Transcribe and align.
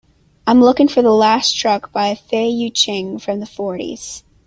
I'm 0.47 0.61
looking 0.61 0.87
for 0.87 1.03
the 1.03 1.11
last 1.11 1.55
track 1.59 1.91
by 1.91 2.15
Fei 2.15 2.49
Yu 2.49 2.71
Ching 2.71 3.19
from 3.19 3.39
the 3.39 3.45
fourties 3.45 4.23